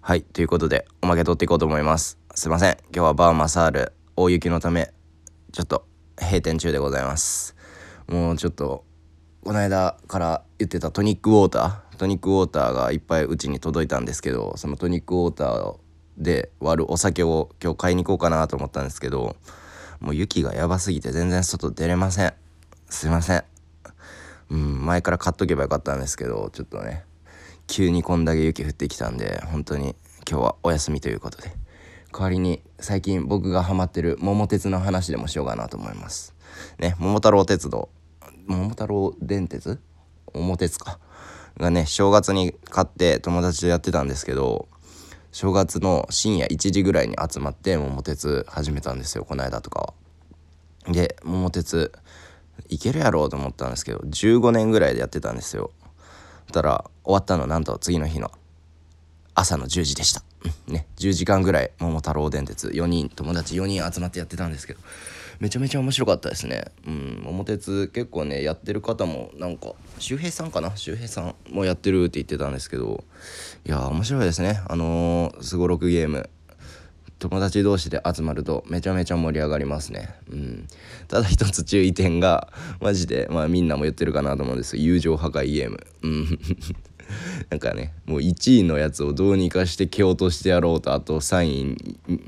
[0.00, 2.18] はいということでおまけ取っていこうと思います。
[2.34, 2.78] すいません。
[2.94, 4.90] 今日はバーマサール大雪のため
[5.52, 5.86] ちょっと
[6.18, 7.54] 閉店中でございます。
[8.06, 8.84] もうちょっと
[9.44, 15.76] この間から言ってたトニックウォータートニックウォーターがいっぱいうちに届いたんですけどそのトニックウォーター
[16.16, 19.36] で割るお酒を今日買いに行こうかなと思ったんですけど
[20.00, 22.32] もう雪がやばすぎて全然外出れません。
[22.88, 23.44] すいません。
[24.50, 27.04] うん前から買っとけばよかったんですけどちょっとね
[27.68, 29.94] 急にこんだけ雪降ってきたんで本当に
[30.28, 31.52] 今日はお休みということで。
[32.10, 36.34] 代わりに最近僕がハマってる桃鉄の話でもしようかなと思います。
[36.78, 37.90] ね桃太郎鉄道。
[38.46, 39.78] 桃太郎電鉄？
[40.34, 40.98] 桃鉄か。
[41.58, 44.68] がね正月に買って友達とやってたんですけど
[45.32, 49.94] 正月の深夜1時ぐらいに集まって桃鉄始めたんですよこの間とかは。
[50.90, 51.92] で桃鉄
[52.68, 55.70] いけるやろうと思ったんですけど15年ぐらいでやってたんですよ。
[56.52, 58.30] たら終わったのなんと次の日の。
[59.34, 60.22] 朝の10時でした。
[60.66, 62.68] ね、10時間ぐらい桃太郎電鉄。
[62.68, 64.80] 4人友達4人集まってやってたんですけど。
[65.38, 66.64] めちゃめちゃ面白かったですね。
[66.84, 70.76] うん桃鉄結構ねやってる方もなんか周平さんかな？
[70.76, 73.04] 周平さんもやってるって言ってたんですけど。
[73.64, 74.60] いや面白いですね。
[74.66, 76.28] あのすごろくゲーム。
[77.18, 80.14] 友達同士で集まるとめちゃめちゃ盛り上がりますね。
[80.30, 80.68] うん。
[81.08, 85.86] ただ一つ注意点が、マジで、まあみんなも言ってるかなと思うんです友情破壊ゲーム。
[86.02, 86.38] うん。
[87.50, 91.76] なんかねもう1位のやつをどうにかして蹴落としてやろうとあと3位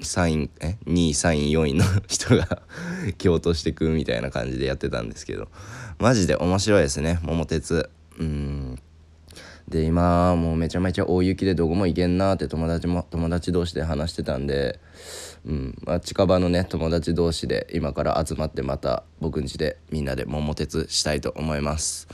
[0.00, 2.62] 3位え？2位3位4位の 人が
[3.18, 5.48] 蹴落としてくみたいな感じでやってたんですけど
[5.98, 7.90] マジで面白いですね桃鉄
[9.68, 14.80] で今もうめちゃめちゃ大雪でどこも行けんなって友達も友達同士で話してたんで、
[15.44, 22.08] うんまあ、近場のね友達同士で今から集まってまた僕ん家でみんなで桃鉄したいと思います。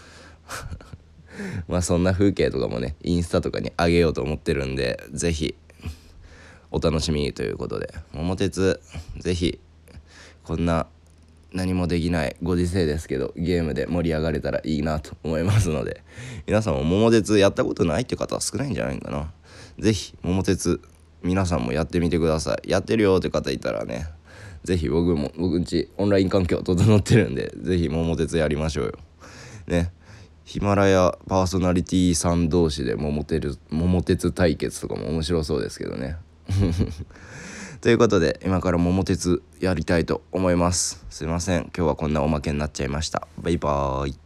[1.69, 5.55] まあそんな風景とかもねインスタとかにあげようと思ってるんで是非
[6.72, 8.80] お楽しみにということで桃鉄
[9.18, 9.61] 是非
[10.42, 10.89] こんな
[11.55, 16.02] 何もできないご時世ですけどゲームで盛り上がれたらいいなと思いますので
[16.46, 19.33] 皆さんも桃鉄やったことないって方は少ないんじゃないかな。
[19.78, 20.80] 是非桃鉄
[21.23, 22.70] 皆さんもやってみてください。
[22.70, 24.06] やってるよって方いたらね
[24.64, 28.92] 是非僕も僕んちオンライン環境整ってるんで是非桃鉄やりましょうよ。
[29.68, 29.92] ね。
[30.45, 36.17] ヒマラヤパーソナリティさん同士で桃鉄桃鉄対決とかも面白そうですけどね。
[37.84, 41.05] ということで今から桃鉄やりたいと思います。
[41.11, 41.64] すいません。
[41.64, 43.28] 今日はこんなおまけになっちゃいました。
[43.36, 44.23] バイバーイ。